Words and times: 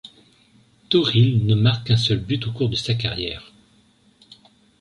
Toril 0.89 1.45
ne 1.45 1.53
marque 1.53 1.85
qu'un 1.85 1.95
seul 1.95 2.17
but 2.21 2.47
au 2.47 2.51
cours 2.51 2.69
de 2.69 2.75
sa 2.75 2.95
carrière. 2.95 3.53